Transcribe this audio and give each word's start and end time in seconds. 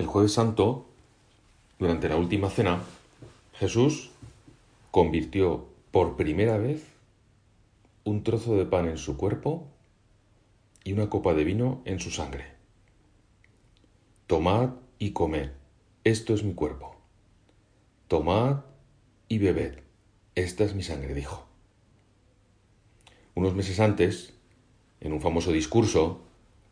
El 0.00 0.06
jueves 0.06 0.32
santo, 0.32 0.86
durante 1.78 2.08
la 2.08 2.16
última 2.16 2.48
cena, 2.48 2.82
Jesús 3.52 4.08
convirtió 4.90 5.66
por 5.90 6.16
primera 6.16 6.56
vez 6.56 6.82
un 8.04 8.22
trozo 8.22 8.56
de 8.56 8.64
pan 8.64 8.88
en 8.88 8.96
su 8.96 9.18
cuerpo 9.18 9.68
y 10.84 10.94
una 10.94 11.10
copa 11.10 11.34
de 11.34 11.44
vino 11.44 11.82
en 11.84 12.00
su 12.00 12.10
sangre. 12.10 12.46
Tomad 14.26 14.70
y 14.98 15.10
comed, 15.10 15.50
esto 16.02 16.32
es 16.32 16.44
mi 16.44 16.54
cuerpo. 16.54 16.96
Tomad 18.08 18.60
y 19.28 19.36
bebed, 19.36 19.80
esta 20.34 20.64
es 20.64 20.74
mi 20.74 20.82
sangre, 20.82 21.12
dijo. 21.12 21.46
Unos 23.34 23.54
meses 23.54 23.78
antes, 23.80 24.32
en 25.02 25.12
un 25.12 25.20
famoso 25.20 25.52
discurso, 25.52 26.22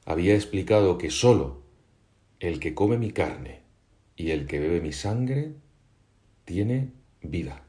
había 0.06 0.34
explicado 0.34 0.96
que 0.96 1.10
sólo 1.10 1.67
el 2.40 2.60
que 2.60 2.74
come 2.74 2.98
mi 2.98 3.10
carne 3.10 3.62
y 4.16 4.30
el 4.30 4.46
que 4.46 4.58
bebe 4.58 4.80
mi 4.80 4.92
sangre 4.92 5.54
tiene 6.44 6.92
vida. 7.22 7.64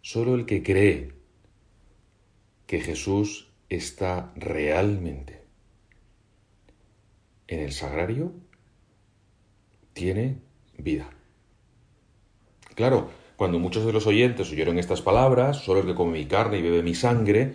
Solo 0.00 0.34
el 0.34 0.46
que 0.46 0.62
cree 0.62 1.12
que 2.66 2.80
Jesús 2.80 3.48
está 3.68 4.32
realmente 4.36 5.46
en 7.48 7.60
el 7.60 7.72
sagrario 7.72 8.32
tiene 9.92 10.38
vida. 10.78 11.10
Claro, 12.74 13.10
cuando 13.36 13.58
muchos 13.58 13.86
de 13.86 13.92
los 13.92 14.06
oyentes 14.06 14.50
oyeron 14.50 14.78
estas 14.78 15.00
palabras, 15.00 15.58
solo 15.58 15.80
el 15.80 15.86
que 15.86 15.94
come 15.94 16.18
mi 16.18 16.26
carne 16.26 16.58
y 16.58 16.62
bebe 16.62 16.82
mi 16.82 16.94
sangre, 16.94 17.54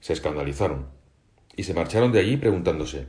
se 0.00 0.12
escandalizaron 0.12 0.88
y 1.56 1.62
se 1.62 1.74
marcharon 1.74 2.12
de 2.12 2.20
allí 2.20 2.36
preguntándose, 2.36 3.06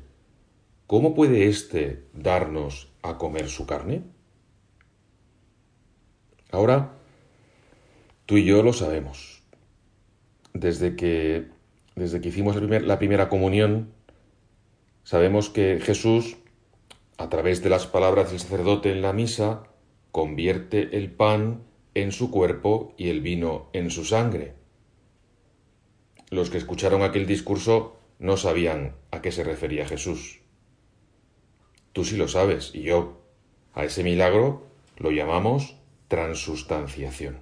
¿cómo 0.88 1.14
puede 1.14 1.48
éste 1.48 2.06
darnos 2.14 2.92
a 3.04 3.18
comer 3.18 3.50
su 3.50 3.66
carne? 3.68 4.04
Ahora, 6.52 6.94
tú 8.26 8.38
y 8.38 8.46
yo 8.46 8.64
lo 8.64 8.74
sabemos. 8.74 9.44
Desde 10.54 10.96
que, 10.96 11.48
desde 11.96 12.22
que 12.22 12.30
hicimos 12.30 12.56
la 12.56 12.98
primera 12.98 13.30
comunión, 13.30 13.92
sabemos 15.04 15.50
que 15.50 15.80
Jesús, 15.82 16.38
a 17.18 17.30
través 17.30 17.62
de 17.62 17.70
las 17.70 17.86
palabras 17.86 18.32
del 18.32 18.40
sacerdote 18.40 18.92
en 18.92 19.02
la 19.02 19.14
misa, 19.14 19.64
convierte 20.12 20.98
el 20.98 21.12
pan 21.12 21.64
en 21.94 22.12
su 22.12 22.32
cuerpo 22.32 22.94
y 22.98 23.10
el 23.10 23.22
vino 23.22 23.70
en 23.74 23.92
su 23.92 24.06
sangre. 24.06 24.54
Los 26.30 26.50
que 26.50 26.58
escucharon 26.58 27.04
aquel 27.04 27.28
discurso 27.28 27.98
no 28.20 28.38
sabían 28.38 28.96
a 29.12 29.22
qué 29.22 29.32
se 29.32 29.44
refería 29.44 29.86
Jesús. 29.86 30.47
Tú 31.94 32.06
sí 32.06 32.18
lo 32.18 32.28
sabes, 32.28 32.72
y 32.74 32.84
yo. 32.84 33.22
A 33.74 33.86
ese 33.86 34.04
milagro 34.04 34.68
lo 34.98 35.12
llamamos 35.12 35.78
transustanciación. 36.08 37.40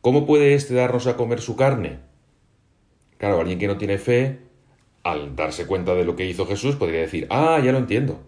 ¿Cómo 0.00 0.26
puede 0.26 0.54
éste 0.54 0.74
darnos 0.74 1.06
a 1.06 1.16
comer 1.16 1.40
su 1.40 1.54
carne? 1.54 2.00
Claro, 3.18 3.38
alguien 3.38 3.60
que 3.60 3.68
no 3.68 3.78
tiene 3.78 3.98
fe, 3.98 4.40
al 5.04 5.36
darse 5.36 5.66
cuenta 5.66 5.94
de 5.94 6.04
lo 6.04 6.16
que 6.16 6.26
hizo 6.26 6.46
Jesús, 6.46 6.74
podría 6.74 7.00
decir, 7.00 7.28
ah, 7.30 7.60
ya 7.64 7.70
lo 7.70 7.78
entiendo. 7.78 8.20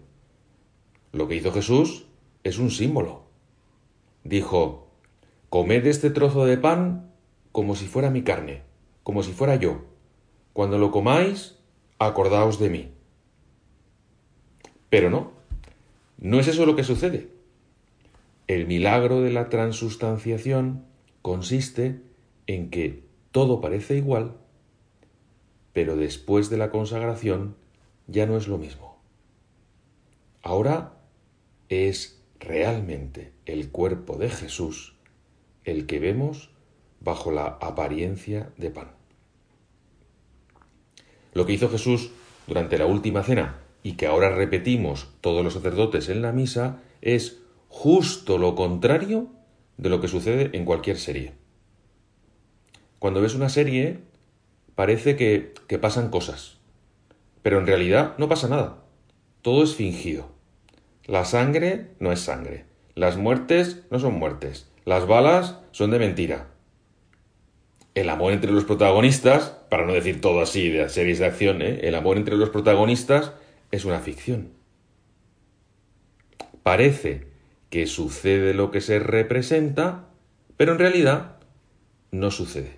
Lo 1.11 1.27
que 1.27 1.35
hizo 1.35 1.51
Jesús 1.51 2.05
es 2.43 2.59
un 2.59 2.71
símbolo. 2.71 3.23
Dijo, 4.23 4.87
comed 5.49 5.85
este 5.85 6.09
trozo 6.09 6.45
de 6.45 6.57
pan 6.57 7.11
como 7.51 7.75
si 7.75 7.87
fuera 7.87 8.09
mi 8.09 8.23
carne, 8.23 8.63
como 9.03 9.23
si 9.23 9.33
fuera 9.33 9.55
yo. 9.55 9.85
Cuando 10.53 10.77
lo 10.77 10.91
comáis, 10.91 11.59
acordaos 11.99 12.59
de 12.59 12.69
mí. 12.69 12.94
Pero 14.95 15.09
no, 15.09 15.33
no 16.19 16.39
es 16.39 16.47
eso 16.47 16.65
lo 16.65 16.77
que 16.77 16.85
sucede. 16.85 17.27
El 18.47 18.65
milagro 18.65 19.19
de 19.19 19.29
la 19.29 19.49
transustanciación 19.49 20.85
consiste 21.21 21.99
en 22.47 22.69
que 22.69 23.03
todo 23.33 23.59
parece 23.59 23.97
igual, 23.97 24.37
pero 25.73 25.97
después 25.97 26.49
de 26.49 26.55
la 26.55 26.71
consagración 26.71 27.57
ya 28.07 28.25
no 28.25 28.37
es 28.37 28.47
lo 28.47 28.57
mismo. 28.57 28.97
Ahora 30.41 30.93
es 31.67 32.23
realmente 32.39 33.33
el 33.45 33.71
cuerpo 33.71 34.15
de 34.15 34.29
Jesús 34.29 34.95
el 35.65 35.87
que 35.87 35.99
vemos 35.99 36.51
bajo 37.01 37.31
la 37.33 37.47
apariencia 37.47 38.53
de 38.55 38.71
pan. 38.71 38.91
Lo 41.33 41.45
que 41.45 41.51
hizo 41.51 41.67
Jesús 41.67 42.11
durante 42.47 42.77
la 42.77 42.85
última 42.85 43.23
cena 43.23 43.59
y 43.85 43.97
que 43.97 44.07
ahora 44.07 44.31
repetimos 44.31 45.09
todos 45.21 45.43
los 45.43 45.53
sacerdotes 45.53 46.09
en 46.09 46.23
la 46.23 46.31
misa 46.31 46.79
es 47.03 47.43
justo 47.69 48.39
lo 48.39 48.55
contrario 48.55 49.27
de 49.77 49.89
lo 49.89 50.01
que 50.01 50.07
sucede 50.07 50.49
en 50.53 50.65
cualquier 50.65 50.97
serie. 50.97 51.33
Cuando 52.97 53.21
ves 53.21 53.35
una 53.35 53.47
serie 53.47 53.99
parece 54.73 55.15
que, 55.15 55.53
que 55.67 55.77
pasan 55.77 56.09
cosas, 56.09 56.57
pero 57.43 57.59
en 57.59 57.67
realidad 57.67 58.15
no 58.17 58.27
pasa 58.27 58.47
nada. 58.47 58.83
Todo 59.43 59.61
es 59.61 59.75
fingido. 59.75 60.31
La 61.05 61.23
sangre 61.23 61.91
no 61.99 62.11
es 62.11 62.21
sangre. 62.21 62.65
Las 62.95 63.17
muertes 63.17 63.83
no 63.91 63.99
son 63.99 64.15
muertes. 64.15 64.67
Las 64.83 65.05
balas 65.05 65.59
son 65.69 65.91
de 65.91 65.99
mentira 65.99 66.47
el 67.95 68.09
amor 68.09 68.33
entre 68.33 68.51
los 68.51 68.65
protagonistas, 68.65 69.57
para 69.69 69.85
no 69.85 69.93
decir 69.93 70.19
todo 70.19 70.41
así 70.41 70.69
de 70.69 70.89
series 70.89 71.19
de 71.19 71.25
acción, 71.27 71.61
¿eh? 71.61 71.79
el 71.83 71.95
amor 71.95 72.17
entre 72.17 72.35
los 72.35 72.49
protagonistas 72.49 73.31
es 73.71 73.85
una 73.85 73.99
ficción. 73.99 74.51
Parece 76.63 77.27
que 77.69 77.87
sucede 77.87 78.53
lo 78.53 78.71
que 78.71 78.81
se 78.81 78.99
representa, 78.99 80.07
pero 80.57 80.71
en 80.71 80.79
realidad 80.79 81.37
no 82.11 82.31
sucede. 82.31 82.77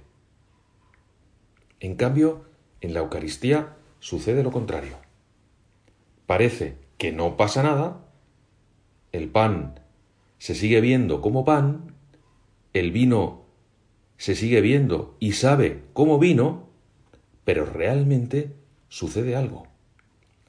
En 1.79 1.95
cambio, 1.95 2.45
en 2.81 2.93
la 2.93 3.01
Eucaristía 3.01 3.75
sucede 3.99 4.43
lo 4.43 4.51
contrario. 4.51 4.97
Parece 6.25 6.77
que 6.97 7.11
no 7.11 7.37
pasa 7.37 7.63
nada, 7.63 8.05
el 9.11 9.29
pan 9.29 9.79
se 10.39 10.55
sigue 10.55 10.81
viendo 10.81 11.21
como 11.21 11.45
pan, 11.45 11.93
el 12.73 12.91
vino 12.91 13.45
se 14.17 14.35
sigue 14.35 14.61
viendo 14.61 15.15
y 15.19 15.33
sabe 15.33 15.83
cómo 15.93 16.19
vino, 16.19 16.69
pero 17.45 17.65
realmente 17.65 18.53
sucede 18.89 19.35
algo. 19.35 19.67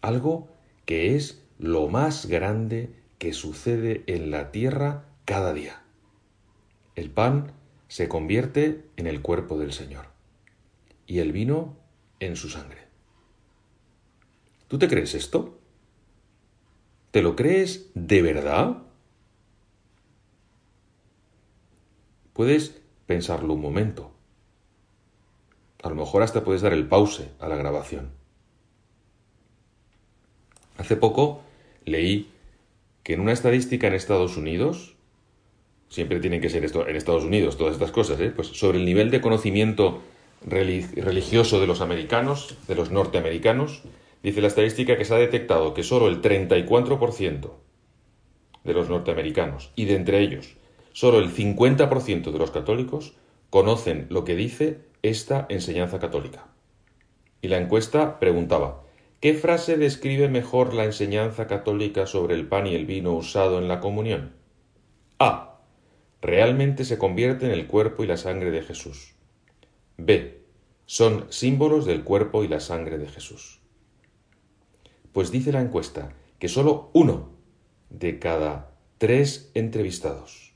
Algo 0.00 0.48
que 0.84 1.16
es 1.16 1.44
lo 1.58 1.88
más 1.88 2.26
grande 2.26 2.94
que 3.18 3.32
sucede 3.32 4.04
en 4.06 4.30
la 4.30 4.50
tierra 4.52 5.06
cada 5.24 5.52
día. 5.52 5.82
El 6.94 7.10
pan 7.10 7.52
se 7.88 8.08
convierte 8.08 8.84
en 8.96 9.06
el 9.06 9.22
cuerpo 9.22 9.58
del 9.58 9.72
Señor 9.72 10.06
y 11.06 11.18
el 11.18 11.32
vino 11.32 11.76
en 12.20 12.36
su 12.36 12.48
sangre. 12.48 12.86
¿Tú 14.68 14.78
te 14.78 14.88
crees 14.88 15.14
esto? 15.14 15.58
¿Te 17.10 17.22
lo 17.22 17.34
crees 17.34 17.90
de 17.94 18.22
verdad? 18.22 18.82
Puedes 22.34 22.80
pensarlo 23.06 23.54
un 23.54 23.62
momento. 23.62 24.12
A 25.82 25.88
lo 25.88 25.94
mejor 25.94 26.22
hasta 26.22 26.44
puedes 26.44 26.62
dar 26.62 26.72
el 26.72 26.86
pause 26.86 27.30
a 27.40 27.48
la 27.48 27.56
grabación. 27.56 28.17
Hace 30.88 30.96
poco 30.96 31.42
leí 31.84 32.30
que 33.02 33.12
en 33.12 33.20
una 33.20 33.32
estadística 33.32 33.86
en 33.86 33.92
Estados 33.92 34.38
Unidos, 34.38 34.96
siempre 35.90 36.18
tienen 36.18 36.40
que 36.40 36.48
ser 36.48 36.64
esto, 36.64 36.88
en 36.88 36.96
Estados 36.96 37.24
Unidos 37.24 37.58
todas 37.58 37.74
estas 37.74 37.90
cosas, 37.90 38.18
¿eh? 38.20 38.32
pues 38.34 38.48
sobre 38.48 38.78
el 38.78 38.86
nivel 38.86 39.10
de 39.10 39.20
conocimiento 39.20 40.00
religioso 40.46 41.60
de 41.60 41.66
los 41.66 41.82
americanos, 41.82 42.56
de 42.66 42.74
los 42.74 42.90
norteamericanos, 42.90 43.82
dice 44.22 44.40
la 44.40 44.46
estadística 44.46 44.96
que 44.96 45.04
se 45.04 45.12
ha 45.12 45.18
detectado 45.18 45.74
que 45.74 45.82
solo 45.82 46.08
el 46.08 46.22
34% 46.22 47.50
de 48.64 48.72
los 48.72 48.88
norteamericanos, 48.88 49.72
y 49.76 49.84
de 49.84 49.94
entre 49.94 50.20
ellos 50.20 50.56
Solo 50.94 51.18
el 51.18 51.34
50% 51.34 52.32
de 52.32 52.38
los 52.38 52.50
católicos 52.50 53.12
conocen 53.50 54.06
lo 54.08 54.24
que 54.24 54.36
dice 54.36 54.78
esta 55.02 55.44
enseñanza 55.50 55.98
católica. 55.98 56.46
Y 57.42 57.48
la 57.48 57.58
encuesta 57.58 58.18
preguntaba, 58.18 58.87
¿qué 59.20 59.34
frase 59.34 59.76
describe 59.76 60.28
mejor 60.28 60.74
la 60.74 60.84
enseñanza 60.84 61.46
católica 61.46 62.06
sobre 62.06 62.34
el 62.34 62.46
pan 62.48 62.66
y 62.66 62.74
el 62.74 62.86
vino 62.86 63.12
usado 63.12 63.58
en 63.58 63.68
la 63.68 63.80
comunión? 63.80 64.34
A. 65.18 65.60
Realmente 66.20 66.84
se 66.84 66.98
convierte 66.98 67.46
en 67.46 67.52
el 67.52 67.66
cuerpo 67.66 68.04
y 68.04 68.06
la 68.06 68.16
sangre 68.16 68.50
de 68.50 68.62
Jesús. 68.62 69.14
B. 69.96 70.42
Son 70.86 71.26
símbolos 71.30 71.84
del 71.84 72.02
cuerpo 72.02 72.44
y 72.44 72.48
la 72.48 72.60
sangre 72.60 72.98
de 72.98 73.08
Jesús. 73.08 73.60
Pues 75.12 75.30
dice 75.30 75.52
la 75.52 75.60
encuesta 75.60 76.14
que 76.38 76.48
solo 76.48 76.90
uno 76.92 77.30
de 77.90 78.18
cada 78.18 78.72
tres 78.98 79.50
entrevistados 79.54 80.54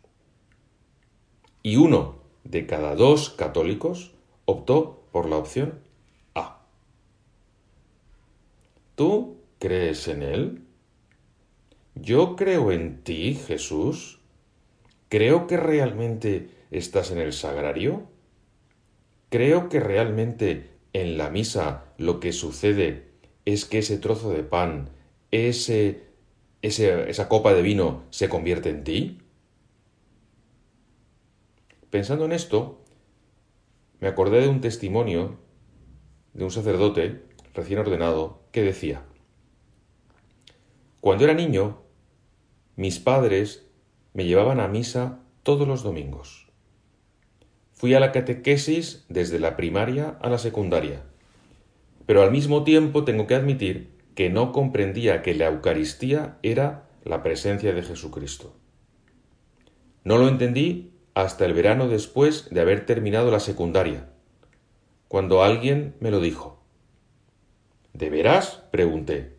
y 1.63 1.77
uno 1.77 2.23
de 2.45 2.67
cada 2.67 2.95
dos 2.95 3.31
católicos 3.31 4.13
optó 4.45 5.05
por 5.13 5.29
la 5.29 5.37
opción 5.37 5.81
A. 6.35 6.63
¿Tú 8.95 9.39
crees 9.59 10.09
en 10.09 10.23
él? 10.23 10.63
yo 11.95 12.37
creo 12.37 12.73
en 12.73 13.03
ti, 13.03 13.35
Jesús. 13.35 14.21
Creo 15.09 15.47
que 15.47 15.57
realmente 15.57 16.49
estás 16.71 17.11
en 17.11 17.19
el 17.19 17.33
sagrario. 17.33 18.09
Creo 19.29 19.69
que 19.69 19.81
realmente 19.81 20.71
en 20.93 21.19
la 21.19 21.31
misa 21.31 21.85
lo 21.99 22.21
que 22.21 22.33
sucede 22.33 23.11
es 23.45 23.65
que 23.65 23.79
ese 23.79 23.99
trozo 23.99 24.31
de 24.31 24.43
pan, 24.43 24.91
ese, 25.31 26.03
esa 26.63 27.29
copa 27.29 27.53
de 27.53 27.63
vino 27.63 28.05
se 28.11 28.29
convierte 28.29 28.71
en 28.71 28.85
ti. 28.85 29.19
Pensando 31.91 32.25
en 32.25 32.33
esto, 32.33 32.83
me 34.01 34.09
acordé 34.09 34.41
de 34.41 34.49
un 34.49 34.61
testimonio 34.61 35.39
de 36.33 36.45
un 36.45 36.51
sacerdote 36.51 37.23
recién 37.55 37.79
ordenado 37.79 38.42
que 38.53 38.63
decía, 38.63 39.03
Cuando 41.01 41.25
era 41.25 41.35
niño, 41.35 41.83
mis 42.77 42.99
padres 43.01 43.67
me 44.15 44.25
llevaban 44.25 44.61
a 44.61 44.69
misa 44.69 45.21
todos 45.43 45.67
los 45.67 45.83
domingos. 45.83 46.47
Fui 47.73 47.95
a 47.95 48.01
la 48.01 48.13
catequesis 48.13 49.05
desde 49.09 49.41
la 49.41 49.57
primaria 49.57 50.17
a 50.21 50.29
la 50.29 50.39
secundaria, 50.39 51.03
pero 52.07 52.23
al 52.23 52.31
mismo 52.31 52.63
tiempo 52.63 53.05
tengo 53.05 53.27
que 53.27 53.35
admitir 53.35 53.91
que 54.15 54.31
no 54.31 54.53
comprendía 54.53 55.23
que 55.23 55.35
la 55.35 55.47
Eucaristía 55.47 56.39
era 56.43 56.85
la 57.05 57.23
presencia 57.23 57.73
de 57.73 57.83
Jesucristo. 57.83 58.55
No 60.05 60.19
lo 60.19 60.29
entendí 60.29 60.93
hasta 61.15 61.45
el 61.47 61.55
verano 61.55 61.89
después 61.89 62.49
de 62.51 62.61
haber 62.61 62.87
terminado 62.87 63.31
la 63.31 63.41
secundaria, 63.41 64.11
cuando 65.09 65.43
alguien 65.43 65.95
me 66.01 66.11
lo 66.11 66.21
dijo. 66.21 66.62
¿De 68.03 68.11
veras? 68.11 68.65
pregunté. 68.73 69.37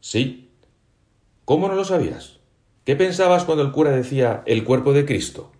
Sí. 0.00 0.50
¿Cómo 1.44 1.68
no 1.68 1.76
lo 1.76 1.84
sabías? 1.84 2.40
¿Qué 2.84 2.96
pensabas 2.96 3.44
cuando 3.44 3.62
el 3.62 3.70
cura 3.70 3.92
decía 3.92 4.42
el 4.44 4.64
cuerpo 4.64 4.92
de 4.92 5.06
Cristo? 5.06 5.52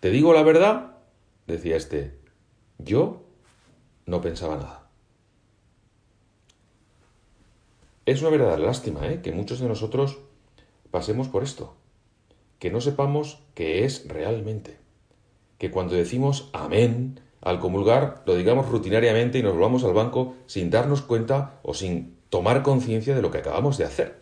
¿Te 0.00 0.10
digo 0.10 0.34
la 0.34 0.42
verdad? 0.42 0.98
decía 1.46 1.76
este. 1.76 2.18
Yo 2.76 3.24
no 4.04 4.20
pensaba 4.20 4.56
nada. 4.56 4.90
Es 8.04 8.20
una 8.20 8.28
verdadera 8.28 8.58
lástima 8.58 9.08
¿eh? 9.08 9.22
que 9.22 9.32
muchos 9.32 9.58
de 9.60 9.68
nosotros 9.68 10.18
pasemos 10.90 11.28
por 11.28 11.44
esto, 11.44 11.76
que 12.58 12.70
no 12.70 12.82
sepamos 12.82 13.40
qué 13.54 13.86
es 13.86 14.06
realmente, 14.06 14.76
que 15.56 15.70
cuando 15.70 15.94
decimos 15.94 16.50
amén 16.52 17.20
al 17.46 17.60
comulgar 17.60 18.24
lo 18.26 18.34
digamos 18.34 18.68
rutinariamente 18.68 19.38
y 19.38 19.42
nos 19.44 19.52
volvamos 19.52 19.84
al 19.84 19.92
banco 19.92 20.34
sin 20.46 20.68
darnos 20.68 21.02
cuenta 21.02 21.60
o 21.62 21.74
sin 21.74 22.16
tomar 22.28 22.64
conciencia 22.64 23.14
de 23.14 23.22
lo 23.22 23.30
que 23.30 23.38
acabamos 23.38 23.78
de 23.78 23.84
hacer. 23.84 24.20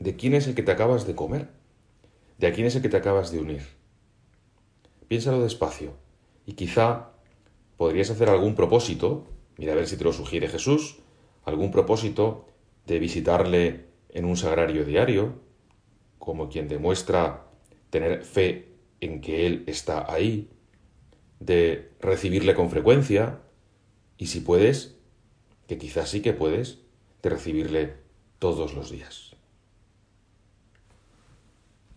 ¿De 0.00 0.16
quién 0.16 0.34
es 0.34 0.48
el 0.48 0.56
que 0.56 0.64
te 0.64 0.72
acabas 0.72 1.06
de 1.06 1.14
comer? 1.14 1.50
¿De 2.38 2.48
a 2.48 2.52
quién 2.52 2.66
es 2.66 2.74
el 2.74 2.82
que 2.82 2.88
te 2.88 2.96
acabas 2.96 3.30
de 3.30 3.38
unir? 3.38 3.62
Piénsalo 5.06 5.40
despacio 5.40 5.92
y 6.46 6.54
quizá 6.54 7.10
podrías 7.76 8.10
hacer 8.10 8.28
algún 8.28 8.56
propósito, 8.56 9.28
mira 9.58 9.74
a 9.74 9.76
ver 9.76 9.86
si 9.86 9.96
te 9.96 10.02
lo 10.02 10.12
sugiere 10.12 10.48
Jesús, 10.48 10.98
algún 11.44 11.70
propósito 11.70 12.48
de 12.86 12.98
visitarle 12.98 13.86
en 14.08 14.24
un 14.24 14.36
sagrario 14.36 14.84
diario, 14.84 15.34
como 16.18 16.48
quien 16.48 16.66
demuestra 16.66 17.46
tener 17.90 18.24
fe 18.24 18.74
en 19.00 19.20
que 19.20 19.46
Él 19.46 19.62
está 19.68 20.12
ahí, 20.12 20.48
de 21.44 21.92
recibirle 22.00 22.54
con 22.54 22.70
frecuencia 22.70 23.40
y 24.16 24.26
si 24.26 24.40
puedes, 24.40 24.96
que 25.66 25.78
quizás 25.78 26.10
sí 26.10 26.22
que 26.22 26.32
puedes, 26.32 26.78
de 27.22 27.30
recibirle 27.30 27.94
todos 28.38 28.74
los 28.74 28.90
días. 28.90 29.31